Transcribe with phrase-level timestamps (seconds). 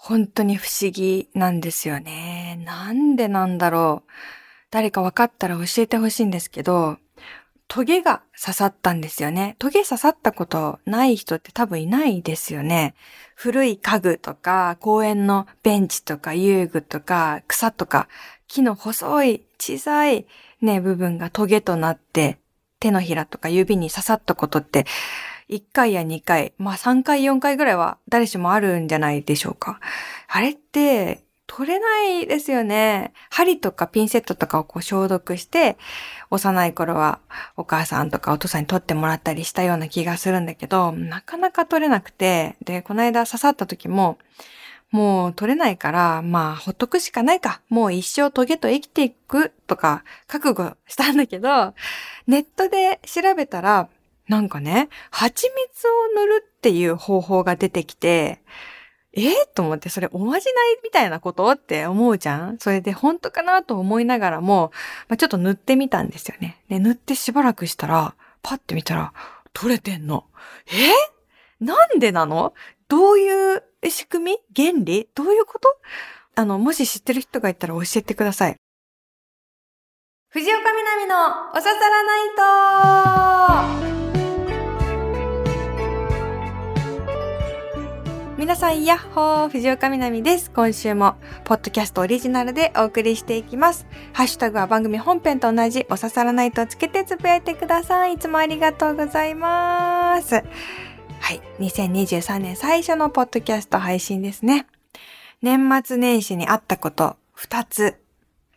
[0.00, 2.62] 本当に不思議なんですよね。
[2.64, 4.10] なんでなんだろう。
[4.70, 6.98] 誰か分かったら教えてほしいんですけど、
[7.66, 9.56] トゲが刺さったんですよね。
[9.58, 12.94] トゲ刺さったことない人って多分いないですよね。
[13.34, 18.08] 古い家具とか、公園のベンチとか遊具とか、草とか、
[18.46, 20.26] 木の細い小さい
[20.62, 22.38] ね、部分がトゲとなって、
[22.80, 24.86] 手のひらとか指に刺さったことって、
[25.48, 29.80] 1回や2回、まあ3回4回ぐらいは誰しもあるんじゃないでしょうか。
[30.28, 33.12] あれって取れないですよね。
[33.30, 35.78] 針とかピンセットとかをこう消毒して、
[36.30, 37.20] 幼い頃は
[37.56, 44.18] お母さんとかお父さんに取ってもらったりしたような気がするんだけど、なかなか取れなくて、で、この間刺さった時も、
[44.90, 47.60] もう取れないから、まあ、ほっとくしかないか。
[47.68, 51.74] もう一生トゲと生きていくとか、覚悟したんだけど、
[52.26, 53.88] ネットで調べたら、
[54.28, 58.42] なんかね、蜂蜜を塗るっていう方法が出てきて、
[59.14, 61.50] えー、と思って、それおまじないみたいなこと？
[61.50, 62.58] って思うじゃん？
[62.58, 64.70] それで本当かなと思いながらも、
[65.08, 66.62] まあ、ちょっと塗ってみたんですよね。
[66.68, 69.14] で、塗ってしばらくしたら、パッて見たら、
[69.54, 70.26] 取れてんの。
[70.66, 72.52] えなんでなの？
[72.86, 74.64] どういう仕組み？
[74.72, 75.08] 原理？
[75.14, 75.74] どういうこと？
[76.34, 78.56] あの、もし知ってる人がいたら教えてください。
[80.28, 83.87] 藤岡みなみのおささらナイト。
[88.38, 90.52] 皆さん、やっほー藤岡みなみです。
[90.52, 93.84] 今週も、ポッドキャストオリジナルでお送りしていきます。
[94.12, 98.14] ハッシュタグは番組本編と同じ、おささらないとつけてつぶやいてください。
[98.14, 100.36] いつもありがとうございます。
[100.36, 100.42] は
[101.32, 101.42] い。
[101.58, 104.68] 2023年最初のポッドキャスト配信ですね。
[105.42, 107.96] 年末年始にあったこと、2つ。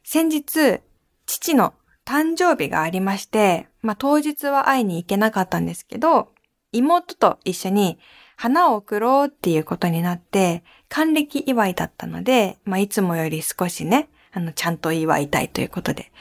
[0.03, 0.81] 先日、
[1.25, 1.73] 父の
[2.05, 6.29] 誕生日がありまして、まあ当日は会いに行けなかったんですけど、
[6.71, 7.97] 妹と一緒に
[8.41, 16.11] 花を贈ろうっていうことになって、還暦祝いだったので、まあ、いつもより少しね、あの、ちゃんと祝いたいということで。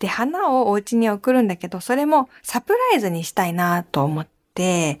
[0.00, 4.98] で、花をお家に送るんだけど、それもサプライズにしたいなと思って、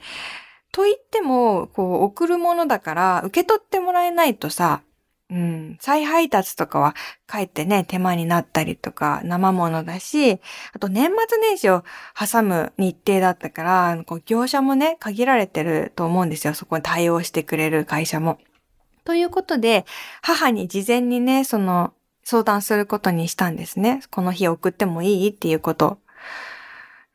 [0.70, 4.82] と言っても、こう、贈るものだから、受け取ってもらえないとさ、
[5.30, 6.94] うん、再配達とかは
[7.30, 10.40] 帰ってね、手間になったりとか、生物だし、
[10.72, 11.84] あと年末年始を
[12.18, 16.54] 挟む日程だったから、こう業者もね、限られてると思うんですよ。
[16.54, 18.38] そこに対応してくれる会社も。
[19.04, 19.84] ということで、
[20.22, 21.92] 母に事前にね、その、
[22.24, 24.02] 相談することにしたんですね。
[24.10, 25.30] この日送ってもいい？
[25.30, 25.98] っていうこと。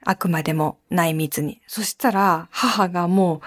[0.05, 1.61] あくまでも内密に。
[1.67, 3.41] そしたら、母がも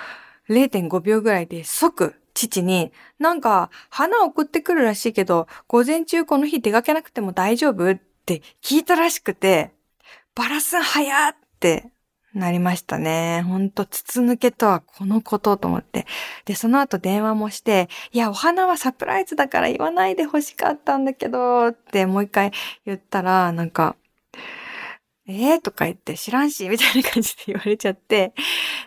[0.49, 7.91] う0.5秒ぐらいで即父に、なんか、花送ってくるらしいけど、午前中この日出かけなくても大丈夫？
[7.91, 9.72] って聞いたらしくて、
[10.34, 11.91] バラすん早って
[12.34, 13.42] なりましたね。
[13.42, 16.06] ほんと、筒抜けとはこのことと思って。
[16.44, 22.52] で、その後電話もして、いや、お花はサプライズだから言わないで欲しかったんだけど、ってもう一回
[22.84, 23.96] 言ったら、なんか、
[25.28, 25.60] えー？
[25.60, 28.32] とか言って知らんし、みたいな感じで言われちゃって、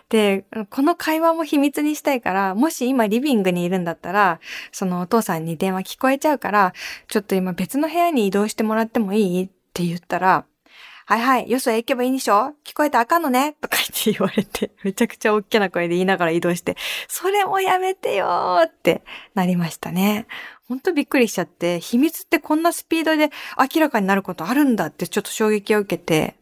[0.08, 4.40] で、この会話も秘密にしたいから、もし今リビングにいるんだったら、
[4.72, 6.72] そのお父さんに電話聞こえちゃうから、
[7.08, 9.42] ちょっと今別の部屋に移動してもらってもいい？
[9.44, 10.46] って言ったら、
[11.10, 12.54] はいはい、よそへ行けばいいんでしょ？
[12.64, 13.56] 聞こえたらあかんのね？
[13.60, 16.76] とか言って言われて、 めちゃくちゃ大きな声で言いながら移動して、
[17.08, 19.02] それもやめてよーって
[19.34, 20.28] なりましたね。
[20.68, 26.36] ほんとびっくりしちゃって、秘密ってこんなスピードで明らかになることあるんだってちょっと衝撃を受けて、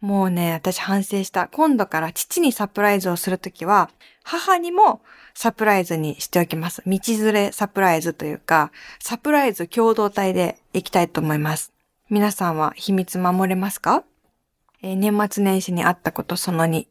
[0.00, 1.48] もうね、私反省した。
[1.48, 3.90] 今度から父にサプライズをするときは、
[4.22, 5.02] 母にも
[5.34, 6.82] サプライズにしておきます。
[6.86, 11.74] 道連れサプライズというか、サプライズ共同体で行きたいと思います。
[12.08, 14.02] 皆さんは秘密守れますか？
[14.84, 16.86] えー、年末年始にあったことその2。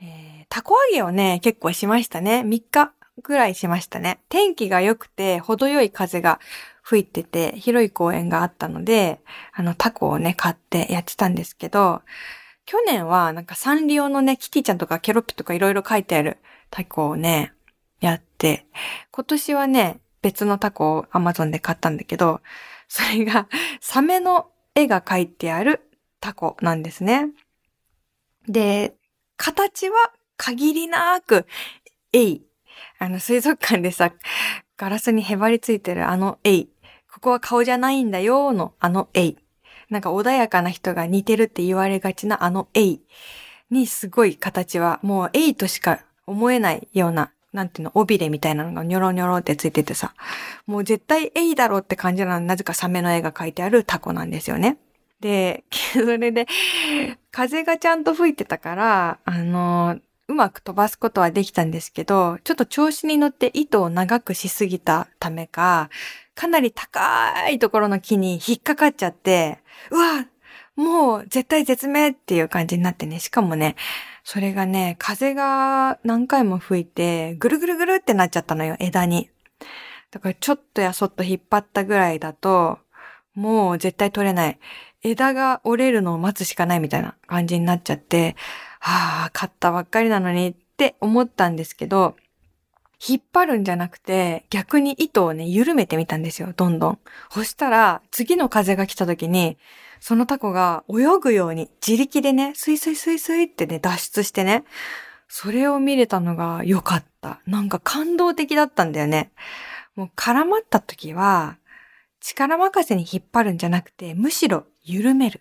[0.00, 2.44] えー、たこ揚げをね、結構しましたね。
[2.46, 2.92] 3日
[3.24, 4.20] ぐらいしましたね。
[4.28, 6.38] 天気が良くて、程よい風が
[6.82, 9.18] 吹いてて、広い公園があったので、
[9.52, 12.02] あの、タコをね、買ってやってたんですけど、
[12.64, 16.38] 去年はなんかサンリオのね、キティちゃんとかケロッピとかいろいろ書いてある
[16.70, 17.52] タコをね、
[18.00, 18.66] やって、
[19.10, 22.40] 今年はね、別のタコを Amazon で買ったんだけど、
[22.86, 23.48] それが
[23.80, 25.89] サメの絵が描いてある
[26.20, 27.30] タコなんですね。
[28.48, 28.94] で、
[29.36, 31.46] 形は限りなく、
[32.12, 32.42] エイ。
[32.98, 34.12] あの、水族館でさ、
[34.76, 36.68] ガラスにへばりついてるあのエイ。
[37.12, 39.38] ここは顔じゃないんだよのあのエイ。
[39.90, 43.00] なんか穏やかな人が似てるって言われがちなあのエイ
[43.70, 50.14] にすごい形はもうエイとしか思えないような、なんていうの、尾びれみたいなのがニョロニョロってついててさ、
[50.66, 54.78] もう絶対エイだろうって感じなのになぜかサメの絵が描いてあるタコなんですよね。
[55.20, 56.46] で、 それで、
[57.30, 65.90] 風がちゃんと吹いてたから、あの、うまく飛ばすことはできたんですけど、ちょっと調子に乗って糸を長くしすぎたためか、
[66.34, 69.58] かなり高いところの木に引っかかっちゃって、
[69.90, 70.26] うわ
[70.76, 73.76] もう絶対絶命っていう感じになってね、しかもね、
[74.24, 79.30] それがね、風が何回も吹いて、ぐるぐるぐるってなっちゃったのよ、枝に。
[80.10, 82.78] だからちょっとやそっと引っ張ったぐらいだと、
[83.34, 84.58] もう絶対取れない。
[85.02, 88.36] 枝が折れるのを待つしかないみたいな感じになっちゃって、
[88.80, 92.16] はあ、買ったばっかりなのにって思ったんですけど、
[93.06, 96.98] 引っ張るんじゃなくて、逆に糸をね、緩めてみたんですよ、どんどん。
[97.30, 99.56] そしたら、次の風が来た時に、
[100.00, 104.64] そのタコが泳ぐように自力でね、スイスイスイスイってね、脱出してね、
[105.28, 107.40] それを見れたのが良かった。
[107.46, 109.30] なんか感動的だったんだよね。
[109.96, 111.56] もう絡まった時は、
[112.20, 115.40] 力任せに引っ張るんじゃなくて、むしろ緩める。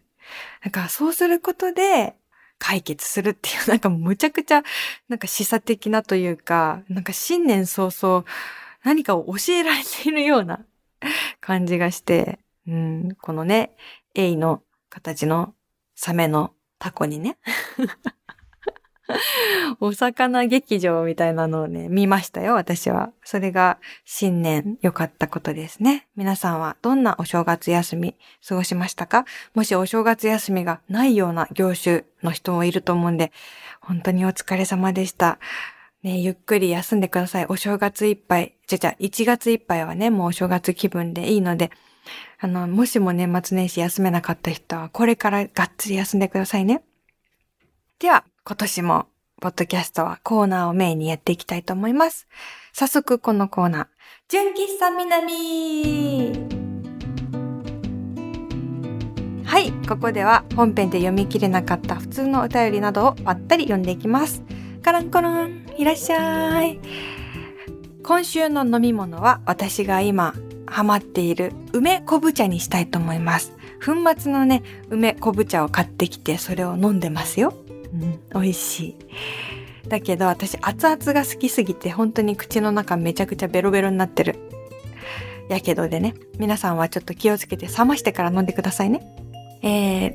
[0.64, 2.16] なんかそうすることで
[2.58, 4.64] 解決するっていう、なんかむちゃくちゃ、
[5.08, 8.26] なんか示唆的なというか、なんか新年早々
[8.84, 10.66] 何かを教えられているような
[11.40, 13.76] 感じがして、うん、このね、
[14.16, 15.54] エイの形の
[15.96, 17.38] サメのタコにね
[19.80, 23.12] お魚劇場みたいなのをね、見ましたよ、私は。
[23.24, 26.08] それが新年良かったことですね。
[26.16, 28.16] 皆さんはどんなお正月休み
[28.48, 29.26] 過ごしましたか？
[29.56, 33.32] もしお正月休みがないような業種の人もいると思うんで、
[33.82, 35.40] 本当にお疲れ様でした。
[36.04, 37.46] ね、ゆっくり休んでください。
[37.48, 38.56] お正月いっぱい。
[38.68, 41.72] じゃじゃ、1月いっぱいはね、もうお正月気分でいいので、
[42.40, 46.84] あの、もしも年末年始休めなかった人は、これからがっつり休んでくださいね。
[48.00, 49.06] では、今年も、
[49.42, 52.28] ポッドキャストはコーナーをメインにやっていきたいと思います。
[52.74, 53.88] 早速、このコーナー、
[54.28, 56.34] 純喫茶南
[59.46, 64.42] はい、ここでは本編で読み切れなかった普通のお便りなどをぱったり読んでいきます。
[64.82, 66.80] カランコロン、いらっしゃい。
[68.02, 70.34] 今週の飲み物は私が今
[70.66, 73.56] ハマっている梅昆布茶にしたいと思います。
[73.86, 77.54] 粉末のね、梅昆布茶を買ってきてそれを飲んでますよ。
[77.94, 78.96] うん、美味しい。
[79.88, 84.36] だけど私熱々が好きすぎて本当に口の中めちゃくちゃベロベロになってる。
[85.50, 89.02] やけどでね、皆さんはちょっと気をつけて冷ましてから飲んでくださいね。
[89.64, 90.14] えー、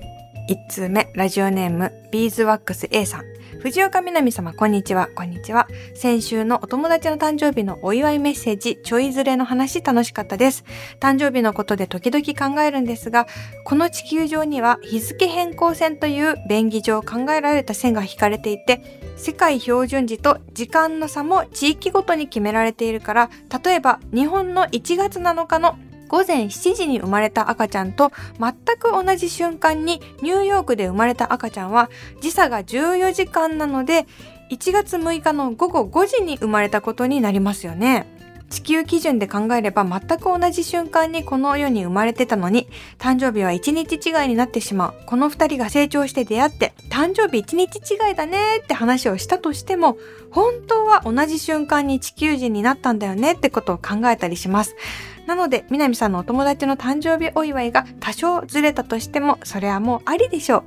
[0.48, 3.33] 1通目、ラジオネーム、ビーズワックス A さん。
[3.64, 5.08] 藤岡みなみ様、こんにちは。
[5.14, 5.66] こんにちは。
[5.94, 10.64] 先週のお友達の誕生日のお祝いメッセージ、ちょいずれの話楽しかったです。
[11.00, 13.26] 誕生日のことで時々考えるんですが、
[13.64, 23.30] この地球上には日付変更線という便宜上考えられた線が引かれていて、世界標準時と時間の差も地域ごとに決められているから、
[23.64, 25.78] 例えば日本の1月7日の
[26.08, 31.90] 午前7時に生まれた赤ちゃんと全く同じ瞬間にニューヨークで生まれた赤ちゃんは
[32.20, 34.06] 時差が14時間なので
[34.50, 38.06] 1月6日の午後5時に生まれたことになりますよね。
[38.50, 42.68] 地球基準で考えれば全く同じ瞬間にこの世に生まれてたのに
[42.98, 49.96] 誕生日は1日違いになってしまうこの2人が成長して出会って誕生日1日違いだねって話をしたとしても
[50.30, 54.76] 本当は同じ瞬間に地球人になったんだよねってことを考えたりします
[55.26, 60.64] なので、南さんのお友達の誕生日お祝いが多少ずれたとしても、それはもうありでしょう。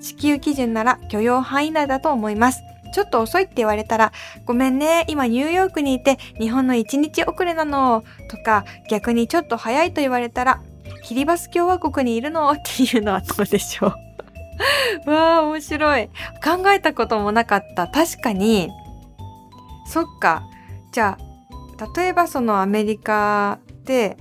[0.00, 2.62] 地球基準なら許容範囲内だと思います。
[2.94, 4.12] ちょっと遅いって言われたら、
[4.46, 10.62] ごめんね、今ニューヨークにいて日本の1日遅れなの、とか、逆にちょっと早いと言われたら、
[11.04, 13.88] キリバス共和国にいるの っていうのはどうでしょ
[15.06, 15.10] う。
[15.10, 16.06] わあ、面白い。
[16.42, 17.88] 考えたこともなかった。
[17.88, 18.70] 確かに、
[19.86, 20.42] そっか。
[20.92, 24.18] じゃあ、例えばそのアメリカで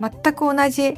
[0.00, 0.96] 全く同じ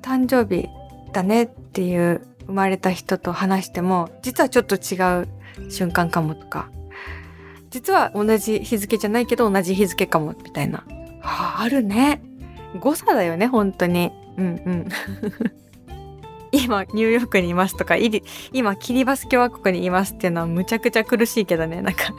[0.00, 0.68] 誕生日
[1.12, 5.28] だねっていう生まれた人と話しても実はちょっと違う
[5.68, 6.70] 瞬間かもとか
[7.70, 10.84] 実は同じ日付じゃないけど同じ日付かもみたいな。
[11.22, 12.22] ああるね。
[12.80, 14.12] 誤差だよね本当に。
[14.38, 14.88] うんうん。
[16.52, 17.96] 今ニューヨークにいますとか、
[18.52, 22.14] 今キリバス共和国にいますっていうのはむちゃくちゃ苦しいけどね、なんか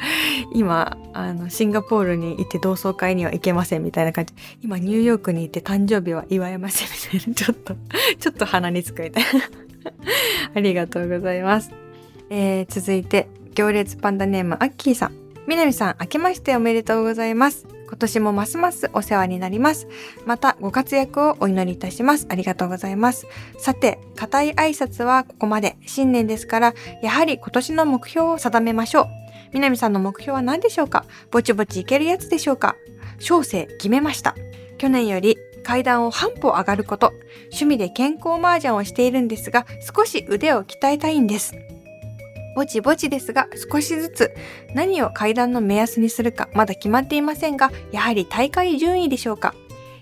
[0.53, 4.33] 今、あの、シンガポールに行って同窓会には行けませんみたいな感じ。
[4.61, 7.75] 今ニューヨークにいて誕生日は祝えませんみたいな、ちょっと
[8.19, 9.29] ちょっと鼻につくみたいな
[10.55, 11.71] ありがとうございます。
[12.29, 15.13] えー、続いて、行列パンダネームアッキーさん。
[15.47, 17.76] みなみさん、明けましておめでとうございます。
[17.87, 19.87] 今年もますますお世話になります。
[20.25, 22.27] またご活躍をお祈りいたします。
[22.29, 23.25] ありがとうございます。
[23.57, 25.77] さて、固い挨拶はここまで。
[25.85, 29.05] 新年ですから、やはり今年の目標を定めましょう。
[29.53, 31.05] 南さんの目標は何でしょうか？
[31.31, 32.75] ぼちぼちいけるやつでしょうか？
[33.19, 34.35] 小生決めました。
[34.77, 37.13] 去年より階段を半歩上がること。
[37.45, 39.65] 趣味で健康麻雀をしているんですが、
[39.95, 41.55] 少し腕を鍛えたいんです。
[42.57, 44.33] ぼちぼちですが少しずつ
[44.73, 49.53] 何を階段の目安にするかまだ決まっていませんが、やはり大会順位でしょうか。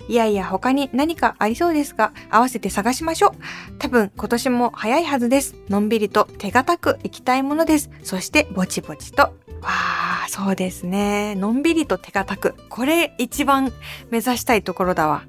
[0.07, 3.31] いやいや他に何かありそうですが、合わせて探しましょう。
[3.77, 5.55] 多分今年も早いはずです。
[5.67, 7.89] のんびりと手堅く行きたいものです。
[8.03, 9.24] そしてぼちぼちと。
[9.24, 9.33] わ
[9.63, 11.35] あ、そうですね。
[11.35, 12.55] のんびりと手堅く。
[12.69, 13.74] これ一番
[14.12, 15.24] 目指したいところだわ。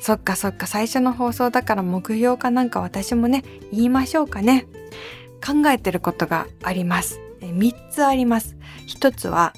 [0.00, 4.66] そっかそっか、最初の放送だから目標かなんか私もね、言いましょうかね。
[5.44, 7.20] 考えてることがあります。
[7.40, 8.56] 3つあります。
[8.88, 9.52] 1つは、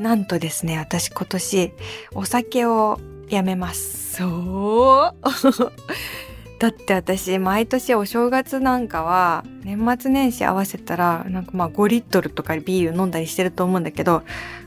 [0.00, 1.72] なんとですね、私今年
[2.14, 2.98] お酒を
[3.28, 4.16] やめます。
[4.16, 5.20] そう
[6.58, 14.24] だって私毎年お正月なんかは年末年始合わせたらなんかまあ5リットルとかビール飲んだりしてると思うんだけど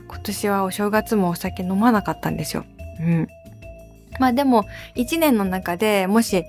[0.08, 2.64] 今年はお正月もお酒飲まなかったんですよ。
[2.98, 3.28] うん。
[4.18, 4.64] まあでも
[4.96, 6.44] 1年の中でもし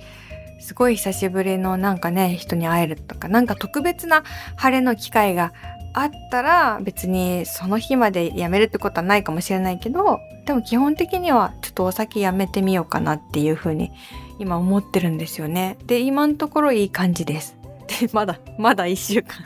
[0.65, 4.23] すごい久しぶりのなんかね人に会えるとかなんか特別な
[4.55, 5.53] 晴れの機会が
[5.93, 13.91] あったら別にその日までやめるってことはないかもしれないけどでも基本的にはちょっとお酒やめてみようかなっていうふうに
[14.39, 15.77] 今思ってるんですよね。
[15.85, 17.55] で今のところいい感じです。
[18.01, 19.45] でまだまだ1週間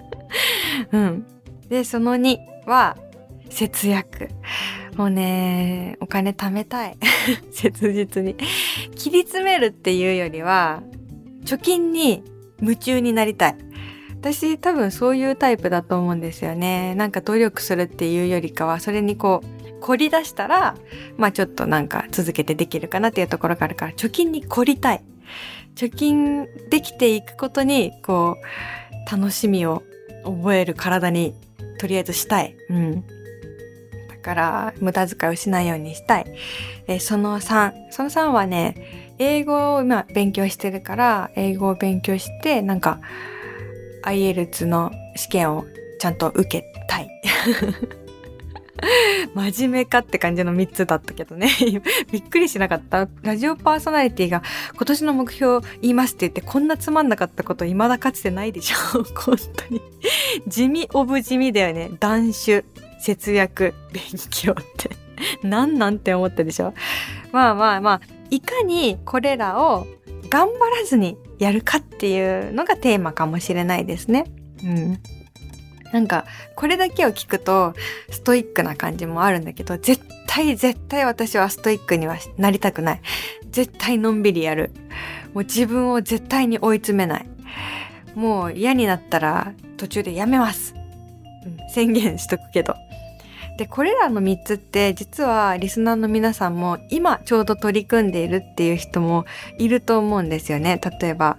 [0.92, 1.26] うん。
[1.68, 2.96] でその2は
[3.50, 4.30] 節約。
[4.98, 6.98] もうね、お金貯めたい。
[7.52, 8.34] 切実に。
[8.96, 10.82] 切り詰めるっていうよりは、
[11.44, 12.24] 貯金に
[12.60, 13.56] 夢中になりたい。
[14.20, 16.96] 私多分そういうタイプだと思うんですよね。
[16.96, 20.74] なんか努力するっていうよりかは、それにこう、凝り出したら、
[21.16, 25.02] まあちょっとなんか続けてできるかなっていうところがあるから、貯金に凝りたい。
[25.76, 29.84] 貯金できていくことに、こう、楽しみを
[30.24, 31.34] 覚える体に、
[31.78, 32.56] とりあえずしたい。
[32.68, 33.04] うん。
[34.28, 36.26] から、無駄遣いをしないようにしたい。
[36.86, 37.72] えその3。
[37.90, 43.00] その3はね、英語を今勉強してるから、英語を勉強して、なんか、
[44.04, 45.64] IELTS の試験を
[45.98, 47.08] ちゃんと受けたい。
[49.34, 51.48] 真面目かって感じの3つだったけどね。
[52.12, 53.08] びっくりしなかった。
[53.22, 54.42] ラジオパーソナリティが
[54.74, 59.02] 今年の目標言いますって言ってこんなつまんなかったこと未だかつてないでしょ。
[59.16, 59.80] 本当に。
[60.46, 61.90] 地味オブ地味だよね。
[61.98, 62.64] 断酒、
[63.00, 64.90] 節約、勉強って。
[65.46, 66.74] なんなんて思ったでしょ？
[67.32, 68.00] まあまあまあ、
[68.30, 69.86] いかにこれらを
[70.30, 74.24] 頑張らずにやるかっていうのがテーマかもしれないですね。
[74.62, 74.98] うん。
[75.92, 77.72] なんか、これだけを聞くと、
[78.10, 83.00] ストイックな感じもあるんだけど、絶対絶対私はストイックにはなりたくない。
[83.50, 84.70] 絶対のんびりやる。
[85.32, 87.26] もう自分を絶対に追い詰めない。
[88.14, 90.74] もう嫌になったら途中でやめます。
[91.46, 92.74] うん、宣言しとくけど。
[93.58, 99.26] で、これらの3つって実はリスナーの皆さんも今ちょうど取り組んでいるっていう人も
[99.58, 100.80] いると思うんですよね。
[101.00, 101.38] 例えば、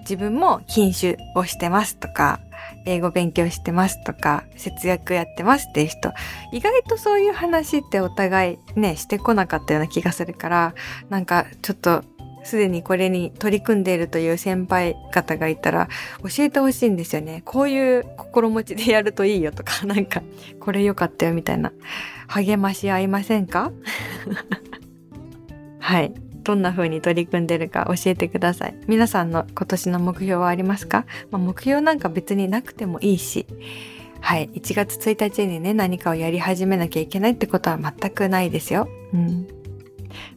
[0.00, 2.40] 自分も禁酒をしてますとか、
[2.86, 6.12] 英語勉強してますとか、節約やってますっていう人、
[6.52, 10.74] 意外とそういう話ってお互いね、してこなかったような気がするから、
[11.10, 12.02] なんかちょっと
[12.44, 15.88] すでにこれに取り組んでいるという先輩方がいたら
[16.22, 17.42] 教えてほしいんですよね。
[17.44, 20.22] こういう心持ちでやるといいよとか、 なんか、
[20.60, 21.72] これ良かったよみたいな。
[22.28, 23.72] 励まし合いませんか？
[25.78, 26.12] はい。
[26.44, 28.74] どんな風に取り組んでるか教えてください。
[28.88, 33.46] 皆さんの今年の目標はありますか、まあ、目標なんか別になくてもいいし、
[34.20, 34.48] はい。
[34.54, 38.88] 1月1日にね、何かをやり始めなきゃいけないってことは全くないですよ。
[39.12, 39.61] うん。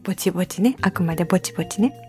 [0.04, 0.76] ぼちぼちね。
[0.82, 2.05] あくまでぼちぼちね。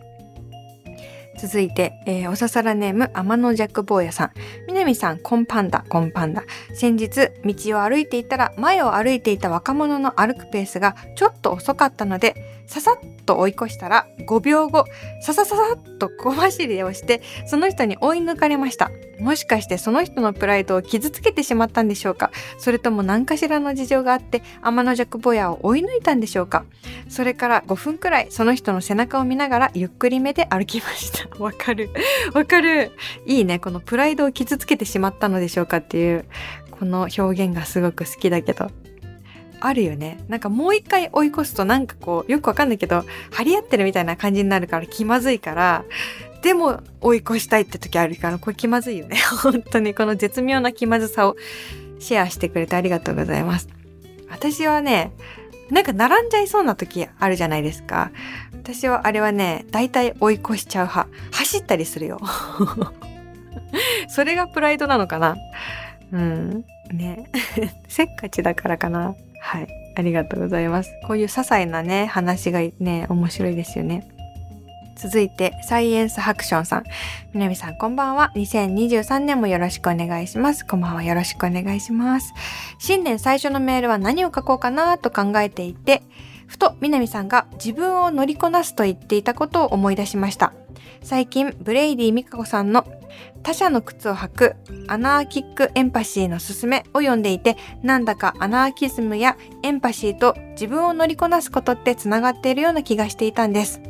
[1.38, 4.31] 続いて、えー、おささらネーム、天野ジャック坊やさん。
[4.66, 6.45] みなみさん、コンパンダ、コンパンダ。
[6.75, 12.35] 先日、道を歩いていたら、前を歩いていた若者の歩くペースがちょっと遅かったので、
[12.66, 14.85] ささっと追い越したら5秒後、
[15.21, 18.90] ささささっと小走りをして、その人に追い抜かれました。
[19.21, 22.33] もしかしてその人のプライドを傷つけてしまったんでしょうか？
[22.59, 26.64] それとも何かしらの事情があって、天の弱坊やを追い抜いたんでしょうか？
[27.09, 31.25] それから5分くらいその人の背中を見ながらゆっくりめで歩きました。
[31.38, 31.90] わかる。
[32.35, 32.92] わかる。
[33.26, 33.59] いいね。
[33.59, 36.25] このプライドを傷つけてしまったのでしょうかっていう、
[36.71, 38.71] この表現がすごく好きだけど。
[39.61, 40.18] あるよね。
[40.28, 45.85] なんかもう一回追い越すとなんかこう、よくわかんないけど、張り合ってるみたいな感じになるから気まずいから、
[46.42, 49.16] でも追い越したいって時あるから、これ気まずいよね。
[49.42, 51.37] 本当にこの絶妙な気まずさを
[51.99, 53.68] シェアしてくれてありがとうございます。
[54.30, 55.12] 私はね、
[55.71, 58.11] なんか並んじゃいそうな時あるじゃないですか。
[58.66, 61.08] 私はあれはね、大体追い越しちゃう派。
[61.30, 62.18] 走ったりするよ。
[64.11, 65.37] それがプライドなのかな
[66.11, 66.64] うん。
[66.92, 67.30] ね。
[67.87, 69.14] せっかちだからかな。
[69.40, 69.68] はい。
[69.94, 70.90] ありがとうございます。
[71.06, 74.08] こういう些細なね、話がね、面白いですよね。
[74.96, 76.85] 続いて、サイエンスハクションさん。
[77.32, 78.32] みなみさん、こんばんは。
[78.35, 80.66] 2023年もよろしくお願いします。
[80.66, 81.04] こんばんは。
[81.04, 82.35] よろしくお願いします。
[82.80, 86.02] 新年最初のメールは何を書こうかなと考えていて、
[86.47, 90.53] ふとみなみさんが自分を乗りこなすと言っていたことを思い出しました。
[91.03, 92.85] 最近、ブレイディ・ミカコさんの
[93.43, 94.57] 他者の靴を履く
[94.88, 103.81] アナーキックエンパシーのすすめを読んでいて、なんだかアナーキズムやエンパシーと自分を乗りこなすことって繋がっているような気がしていたんです。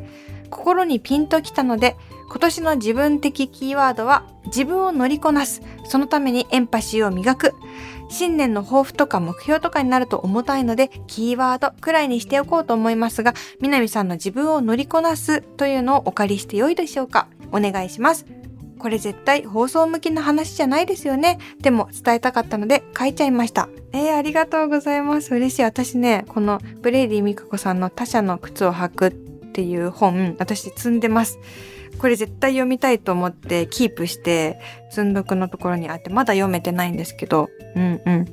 [0.51, 1.97] 心にピンときたので、
[2.29, 5.63] 今年の自分的キーワードは自分を乗りこなす。
[5.85, 7.55] そのためにエンパシーを磨く。
[8.09, 17.29] 新年の抱負とか目標とかになると重たいので、キーワードくらいにしておこうと思いますが、南さんの自分を乗りこなすというのをお借りしてよいでしょうか？
[17.53, 18.27] お願いします。
[18.79, 21.39] これ絶対放送向きな話じゃないですよね？
[21.61, 23.69] でも伝えたかったので書いちゃいました。
[23.93, 25.35] えー、ありがとうございます。
[25.35, 25.63] 嬉しい。
[25.63, 29.11] 私ね、このブレイディ・ミカコさんの他者の靴を履くっ
[29.53, 31.39] ていう本、私積んでます。
[31.99, 34.61] これ絶対読みたいと思ってキープして
[34.91, 38.27] 積んどくのところにあってまだ読めてないんですけど、うんうん。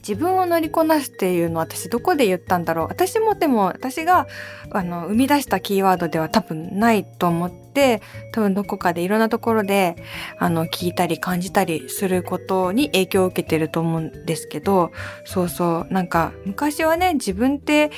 [0.00, 2.86] 自分を乗りこなすっていうのは私どこで言ったんだろう。
[2.88, 4.26] 私もでも私が
[4.70, 8.00] あの生み出したキーワードでは多分ないと思って
[8.32, 9.96] 多分どこかでいろんなところで
[10.38, 14.90] あの聞いたり感じたりすることに影響を受けてると思うんですけど。
[15.24, 15.92] そうそう。
[15.92, 17.90] なんか昔はね自分って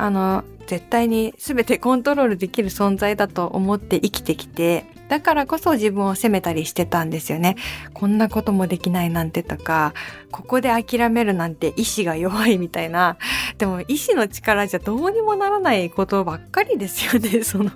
[0.00, 7.56] あの絶対に全てコントロールできる存在だと思って生きてきてだからこそ自分を責めたりしてたんですよね。
[7.94, 9.92] こんなこともできないなんてとか、
[10.30, 13.16] ここで諦めるなんて意志が弱いみたいな。
[13.58, 17.72] でも意志の力じゃどうにもならないことばっかりですよね、 その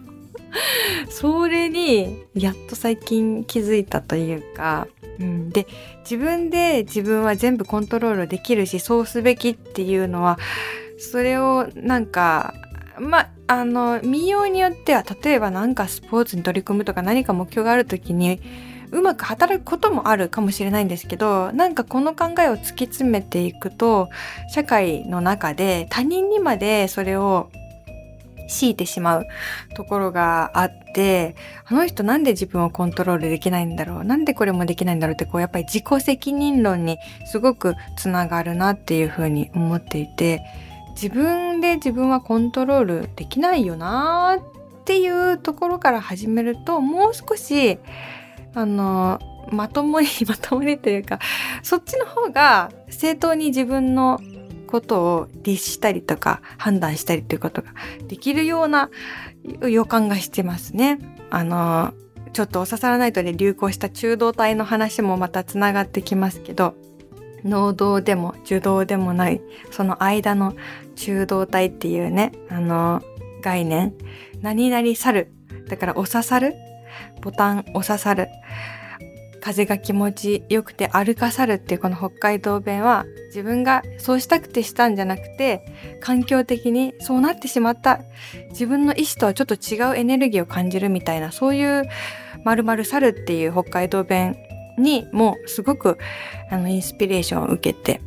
[1.09, 4.87] それに、やっと最近気づいたというか、
[5.19, 5.67] うん、で、
[6.03, 10.39] 自分で自分は全部コントロールできるし、そうすべきっていうのは、
[10.99, 12.55] それをなんか
[12.99, 18.41] まあの見ようによっては例えば何かスポーツに取り組むとか何か目標がある時に
[18.91, 24.09] うまく働くこともあるかもしれないんですけどなんかこの考えを突き詰めていくと
[24.49, 27.51] 社会の中で他人にまでそれを
[28.49, 29.27] 強いてしまう
[29.75, 31.35] ところがあって、
[31.65, 34.05] あの人なんで自分をコントロールできないんだろう？
[34.05, 40.43] なんでこれもできないんだろうってこうやっぱり自己責任論にすごくつながるなっていうふうに思っていて、
[40.95, 47.79] 自分で自分はコントロールできないよなっていうところから始めるともう少し
[48.55, 49.19] あの
[49.51, 51.19] まともに まともにというか
[51.63, 54.21] そっちの方が正当に自分の
[54.67, 57.69] ことを律したりとか判断したりということが
[58.09, 58.91] できるような
[59.69, 60.99] 予感がしてますね。
[61.31, 61.93] あの
[62.33, 66.75] ちょっとお刺さらないとで流行した中道体の話もまたつながってきますけど
[67.45, 70.55] 能動でも受動でもないその間の
[70.97, 73.03] 中動体っていうねあの
[73.43, 73.95] 概念。
[74.41, 75.33] 何々去る
[75.69, 76.55] だからお刺さる。
[77.23, 78.29] ボタンお刺さる。
[79.41, 85.67] 風が気持ちよくて歩かさるっていうこの北海道弁は自分がそうしたくてしたんじゃなくて
[86.01, 88.01] 環境的にそうなってしまった。
[88.51, 91.85] 自分の意思とはちょっと違うエネルギーを感じるみたいなそういう
[92.45, 94.37] 〇〇去るっていう北海道弁
[94.79, 95.99] にもすごく
[96.51, 98.01] あのインスピレーションを受けて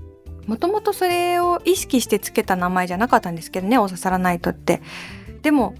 [0.47, 4.81] もともとそれを意識してつけた名前じゃなかったんですけどねおささらナイトって
[5.41, 5.75] でも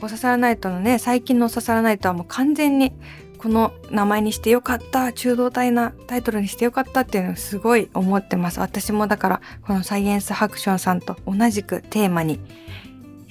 [0.00, 2.92] おささらナイトのね最近のおささらナイトはもう完全に
[3.38, 12.38] この名前にしてよかった中道体なタイトルにしてよかったっていうのをすごい思ってます私もだからこのサイエンスハクションさんと同じくテーマに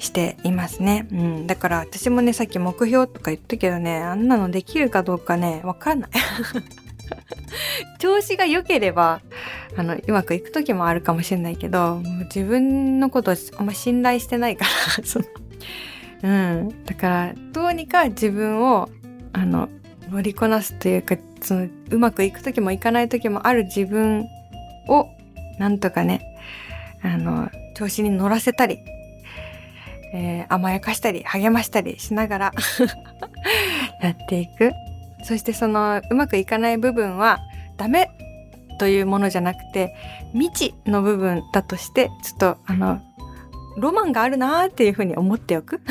[0.02, 1.08] していますね。
[1.12, 1.48] うん。
[1.48, 6.10] だから私もね、さっき目標とか言ったけどね、あんなのできるかどうかね、わかんない。
[8.00, 9.22] 調子が良ければ、
[9.78, 14.66] あの、うまくいく時もあるかもしれないけど、もう自分のことあんま信頼してないか
[14.98, 15.26] ら その、
[16.24, 16.86] うん。
[16.86, 18.90] だから、どうにか自分を、
[19.34, 19.70] あの、
[20.10, 24.28] 乗りこなすというか、その、うまくいく時もいかない時もある自分
[24.88, 25.10] を、
[25.58, 26.22] なんとかね、
[27.02, 28.80] あの、調子に乗らせたり、
[30.14, 32.54] えー、甘やかしたり、励ましたりしながら
[34.02, 34.72] やっていく。
[35.24, 37.40] そしてそのうまくいかない部分は
[37.78, 38.10] ダメ
[38.80, 39.96] というものじゃなくて
[40.34, 43.02] 未知の部分だとしてちょっとあの
[43.78, 45.82] ロマンがあるなーっていうふうに思っておく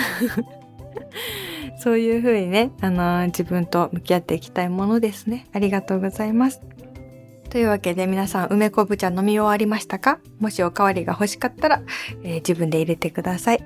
[1.78, 5.46] そういうふうにね、あの自分と向き合っていきたいものですね。
[5.54, 6.60] ありがとうございます。
[7.48, 10.18] というわけで皆さん梅昆布茶飲み終わりましたか？
[10.40, 11.82] もしおかわりが欲しかったら、
[12.22, 13.64] えー、自分で入れてください。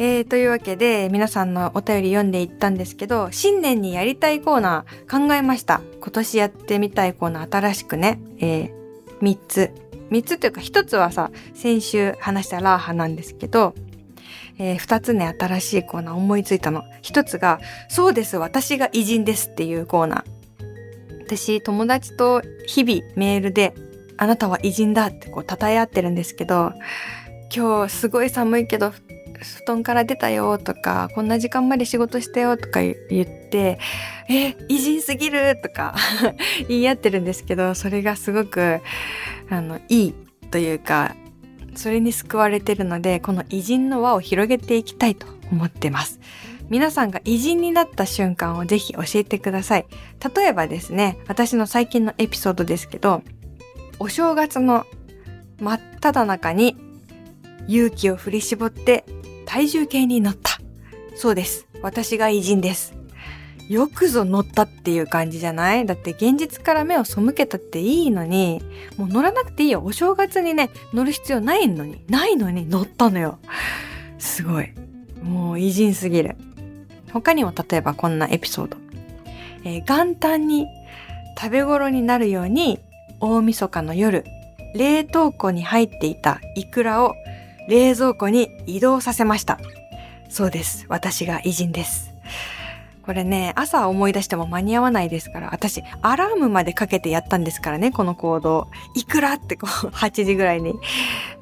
[0.00, 8.72] えー、というわけで皆さんのお便り読んでいったんですけど新年にやりたいコーナー考えました今年やってみたいコーナー新しくね、えー、
[9.20, 9.70] 3つ
[10.10, 13.74] 3つというか1つはさ先週話したラーハなんですけど、
[14.58, 16.82] えー、二つね、新しいコーナー思いついたの。
[17.00, 21.24] 一つが、そうです、私が偉人ですっていうコーナー。
[21.24, 23.74] 私、友達と日々メールで、
[24.16, 26.72] あなたは偉人だってこう、称え合ってるんですけど、
[27.54, 28.92] 今日すごい寒いけど、
[29.42, 33.78] 布団から出たよとか、こんな時間まで仕事したよとか言って、
[34.28, 35.94] え、偉人すぎるとか
[36.68, 38.80] 言い合ってるんですけど、それがすごく、
[39.48, 40.14] あの、いい
[40.50, 41.14] というか、
[41.74, 46.20] それに救われてるので、この偉人の輪を広げていきたいと思ってます。
[46.68, 49.86] 皆さんが偉人になった瞬間をぜひ教えてください。
[50.34, 53.22] 例えばですね、私の最近のエピソードですけど、
[53.98, 54.86] お正月の
[55.60, 56.76] 真っ只中に
[57.68, 59.04] 勇気を振り絞って
[59.48, 60.60] 体重計に乗った。
[61.16, 61.66] そうです。
[61.80, 62.92] 私が偉人です。
[63.70, 65.86] よくぞ乗ったっていう感じじゃない？
[65.86, 68.60] だって現実から目を背けたっていいのに、
[68.98, 69.82] もう乗らなくていいよ。
[69.82, 73.38] お正月にね、乗る必要ないのに、ないのに乗ったのよ。
[74.18, 74.70] すごい。
[75.22, 76.36] もう偉人すぎる。
[77.10, 78.76] 他にも例えばこんなエピソード。
[79.64, 80.66] えー、元旦に
[81.40, 82.80] 食べ頃になるように
[83.18, 84.24] 大晦日の夜、
[84.74, 87.14] 冷凍庫に入っていたイクラを
[87.68, 89.58] 冷蔵庫に移動させました。
[90.30, 90.86] そうです。
[90.88, 92.14] 私が偉人です。
[93.02, 98.68] これね、朝思い出しても間に合わないですから、私、アラームまでかけてやったんですからね、この行動。
[98.94, 100.74] いくらってこう、 8時ぐらいに。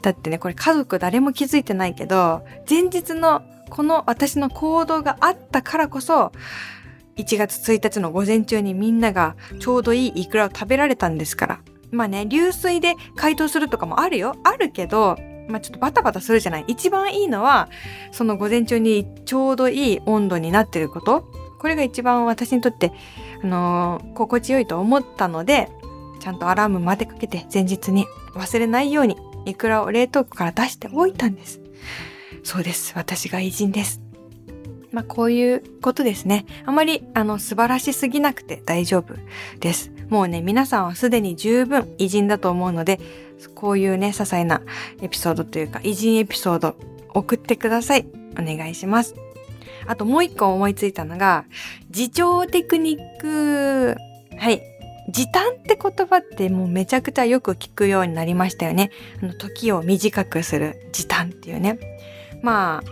[0.03, 6.33] だってね、これ家族誰も気づいてないけど、前日のこの私の行動があったからこそ、
[7.17, 11.61] 1月1日の午前中にみんながちょうどいいイクラを食べられたんですから。
[11.91, 14.37] まあね、流水で解凍するとかもあるよ。
[14.45, 15.17] あるけど、
[15.49, 16.65] まあちょっとバタバタするじゃない。
[16.67, 17.69] 一番いいのは、
[18.13, 21.31] その午前中にちょうどいい温度になってること。
[21.59, 22.93] これが一番私にとって、
[23.43, 25.71] あのー、心地よいと思ったので、
[26.21, 31.61] ちゃんとアラームまでかけて前日に忘れないようにイクラを冷凍庫から出しておいたんです。
[32.43, 32.93] そうです。
[32.97, 34.01] 私が偉人です。
[34.93, 36.47] まあ、こういうことですね。
[36.65, 39.15] あまり、あの、素晴らしすぎなくて大丈夫
[39.61, 39.91] です。
[40.09, 43.01] もうね、皆さんはすでに十分偉人だと思うので、
[43.55, 44.63] こういうね、些細な
[45.01, 46.77] エピソードというか、偉人エピソード
[47.15, 48.07] 送ってください。
[48.39, 49.15] お願いします。
[49.87, 51.45] あともう一個思いついたのが、
[51.89, 53.97] 自重テクニック。
[54.39, 54.63] はい。
[55.09, 58.91] 時短って言葉ってもうめちゃくちゃよく聞くようになりましたよね。
[59.23, 61.79] あの、時を短くする時短っていうね。
[62.43, 62.83] ま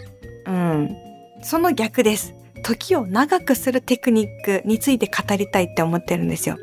[0.47, 0.97] あ、うん。
[1.43, 2.35] その逆です。
[2.63, 6.57] 時を長くするテクニックについて語りたいって思ってるんですよ。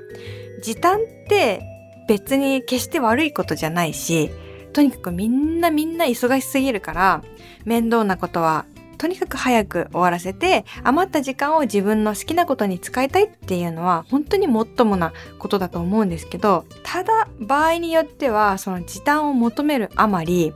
[0.63, 1.61] 時短って
[2.07, 4.31] 別に決して悪いことじゃないし、
[4.73, 7.23] とにかくみんなみんな忙しすぎるから、
[7.65, 8.65] 面倒なことは
[9.01, 20.53] とにかく早く終わらせて、余った時間を自分の好きなことに使いたいっていうのは、本当にもっともなことだと思うんですけど、ただ、場合によっては、その時短を求めるあまり、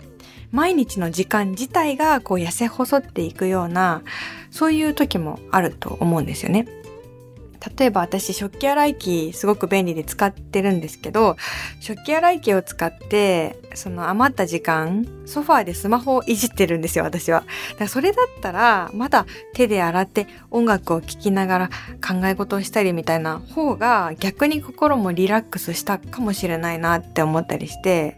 [0.52, 4.04] 毎日の時間自体がこう痩せ細っていくような、
[4.52, 6.68] そういう時もあると思うんですよね。
[7.78, 11.36] 例えば私食器洗い機すごく便利で使ってるんですけど、
[11.80, 17.42] 食器洗い機を使って、その余った時間、ソファーでスマホをいじってるんですよ、私は。
[17.42, 17.50] だか
[17.82, 21.70] らそれだったら、まだ手で洗って音楽を聴きながら
[22.06, 28.18] 考え事をしたりみたいな方が逆に心もリラックスしたかもしれないなって思ったりして、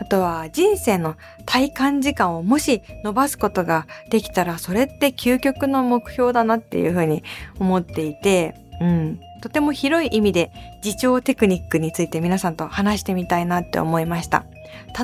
[0.00, 1.16] あとは人生の
[1.46, 7.22] 体感時間をもし伸ばすことができたらそれって究極の目標だなっていうふうに
[7.60, 9.20] 思っていて、うん。
[9.40, 10.50] とても広い意味で
[10.84, 14.44] 自重テクニックについて皆さんと話してみたいなって思いました。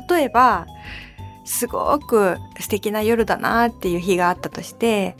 [0.09, 0.67] 例えば、
[1.45, 5.17] すごく素敵な夜だなっていう日があったとして、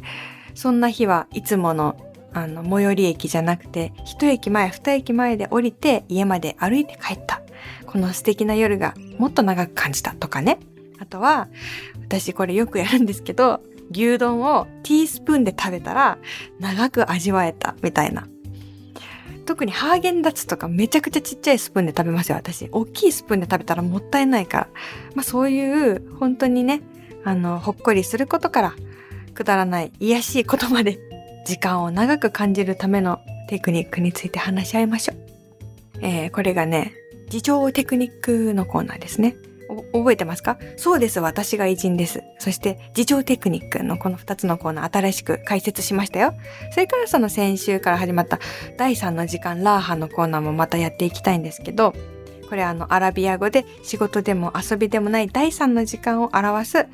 [0.55, 1.97] そんな日はいつもの
[2.33, 7.43] あの、最寄り駅じゃなくて、一駅前、二駅前で降りて家まで歩いて帰った。
[7.87, 10.59] この素敵な夜がもっと長く感じたとかね。
[10.99, 11.49] あとは、
[11.97, 13.61] 私これよくやるんですけど、
[13.91, 16.19] 牛丼をティースプーンで食べたら
[16.61, 18.29] 長く味わえたみたいな。
[19.51, 22.69] 特にハーゲンダッツとかめちゃくちゃちっちゃいスプーンで食べますよ、私。
[22.71, 24.69] 大きいスプーンで食べたらもったいないから。
[25.17, 26.83] まあそういう本当にね、
[27.25, 28.75] あの、ほっこりすることから、
[29.35, 31.01] くだらない癒しいことまで
[31.47, 35.19] 時間を長く感じるためのテクニックについて話し合いましょう。
[36.01, 36.95] えー、これがね、
[37.33, 39.35] 自重テクニックのコーナーですね。
[39.93, 40.59] 覚えてますか？
[40.77, 41.21] そうです。
[41.21, 42.23] 私が偉人です。
[42.39, 46.35] そして、自重テクニックのこの2つのコーナー新しく解説しましたよ。
[46.73, 48.39] それからその先週から始まった
[48.77, 51.95] 第3の時間ラーハのコーナーもまたやっていきたいんですけど、
[52.49, 56.87] これあのアラビア語で仕事でも遊びでもない第3の時間を表す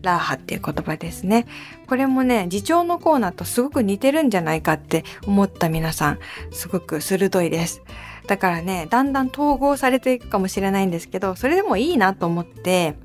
[0.00, 1.46] ラーハっていう言葉ですね。
[1.86, 6.18] これもね、自重のコーナーとすごく似てるんじゃないかって思った皆さん、
[6.50, 7.82] すごく鋭いです。
[8.26, 12.96] だからね、だんだん統合されていくかもしれないんですけど、それでもいいなと思って、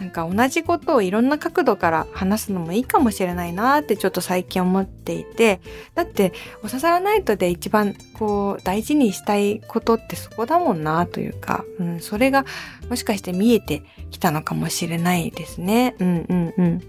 [0.00, 5.60] なんか同じことをいろんな角度から話すのもいいかもしれないなってちょっと最近思っていて、
[5.94, 6.32] だって
[6.62, 12.44] おささらナイトで一番こう大事にしたいことってそこだもんなというか、うん、それが
[12.88, 15.96] もしかして見えてきたのかもしれないですね。
[15.98, 16.82] うんうんうん。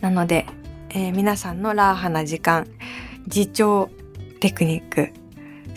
[0.00, 0.46] なので、
[0.90, 2.66] えー、皆さんのラーハな時間、
[3.26, 3.90] 自重
[4.40, 5.12] テクニック、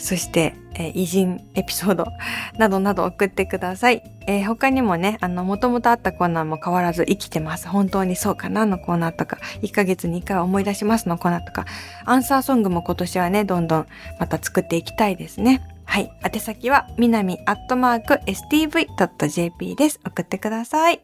[0.01, 2.05] そして、えー、偉人エピソード
[2.57, 4.03] などなど送ってください。
[4.27, 7.67] えー、他にもね、あの、もともとあったコーナーも変わらず生きてます。
[7.67, 11.65] 本当にそうかなのコーナーとか、1ヶ月に1回思い出しますのコーナーとか、
[12.05, 13.87] アンサーソングも今年はね、どんどん
[14.19, 15.61] また作っていきたいですね。
[15.85, 16.11] はい。
[16.23, 19.99] 宛先は、みなみアットマーク stv.jp です。
[20.05, 21.01] 送ってください。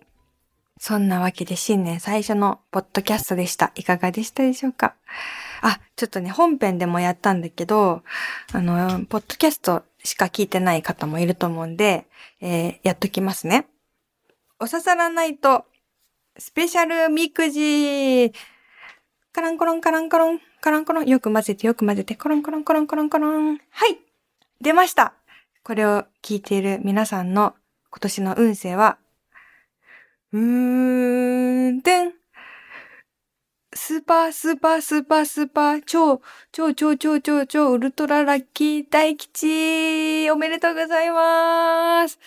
[0.80, 3.72] そんなわけで新年最初のポッドキャストでした。
[3.76, 4.96] いかがでしたでしょうか？
[5.62, 8.04] あ、ちょっとね、本編でもやったんだけど、
[8.54, 12.08] あの、ポッドキャストしか聞いてない方もいると思うんで、
[12.42, 13.68] えー、やっときますね。
[14.60, 15.66] おささらないと、
[16.38, 18.32] スペシャルみくじ
[19.32, 23.58] カランコロンカランコロン、カランコロン、よく混ぜてよく混ぜて、コロンコロンコロンコロンコロン。
[23.70, 23.98] はい
[24.60, 25.14] 出ました
[25.64, 27.54] これを聞いている皆さんの
[27.92, 28.98] 今年の運勢は、
[30.34, 32.17] うーん、でん。
[33.78, 42.20] スーパースーパースーパースーパー超超超超超超ウルトララッキー大吉おめでとうございます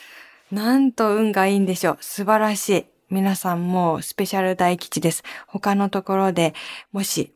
[0.52, 1.98] なんと運がいいんでしょう。
[2.00, 2.86] 素晴らしい。
[3.08, 5.24] 皆さんもスペシャル大吉です。
[5.46, 6.54] 他のところで
[6.92, 7.34] もし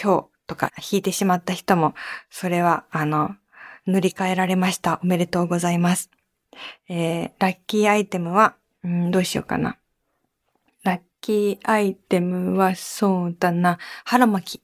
[0.00, 1.94] 今日とか引いてしまった人も、
[2.30, 3.34] それはあの、
[3.86, 5.00] 塗り替えられました。
[5.02, 6.10] おめでとうございます。
[6.88, 9.76] えー、ラッキーアイテムは、うん、どうしようかな。
[11.28, 13.78] ラッキーアイテムはそうだな。
[14.04, 14.62] 腹巻き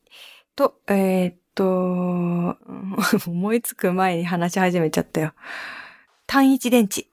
[0.57, 2.57] と、えー、っと、
[3.29, 5.35] 思いつく前に話し始めちゃったよ。
[6.27, 7.07] 単一電池。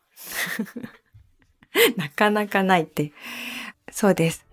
[1.97, 3.11] なかなかないって。
[3.91, 4.45] そうです。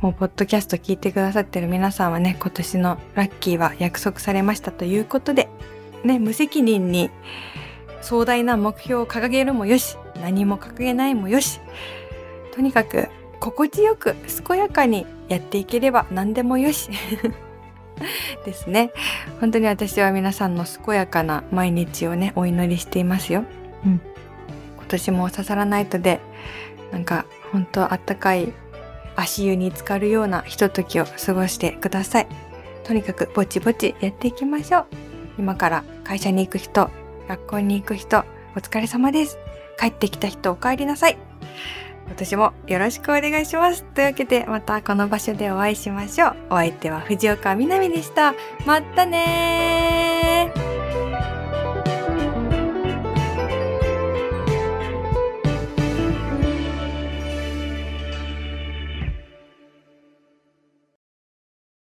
[0.00, 5.48] もう、ポッドキャスト聞いてくださってる皆さんはね、今年のラッキーは約束されましたということで、
[6.02, 7.10] ね、無責任に
[8.00, 11.60] 壮大な目標を掲げるもよし、何も掲げないもよし、
[12.54, 14.14] とにかく心地よく
[14.46, 16.90] 健やかにやっていければ何でもよし
[18.44, 18.92] ですね。
[19.40, 23.44] 本当に私は皆さんの健やかな毎日をね、お祈りしていますよ。
[23.84, 24.00] うん。
[24.76, 26.20] 今年も刺さらないとで、
[26.92, 28.52] なんか本当あったかい
[29.16, 32.26] 足湯に浸かるようなひとときを過ごしてください。
[32.84, 34.86] とにかくぼちぼちやっていきましょう。
[35.38, 36.90] 今から会社に行く人、
[37.28, 38.24] 学校に行く人、
[38.56, 39.38] お疲れ様です。
[39.78, 41.16] 帰ってきた人お帰りなさい。
[42.10, 43.84] 今年もよろしくお願いします。
[43.94, 46.36] というわけでまたこの場所でお会いしましょう。
[46.50, 48.34] お相手は藤岡みなみでした。
[48.66, 50.79] またねー